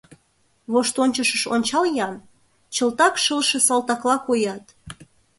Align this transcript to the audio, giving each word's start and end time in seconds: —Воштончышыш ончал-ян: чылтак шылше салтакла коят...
—Воштончышыш 0.71 1.43
ончал-ян: 1.53 2.13
чылтак 2.75 3.13
шылше 3.23 3.59
салтакла 3.67 4.15
коят... 4.27 4.65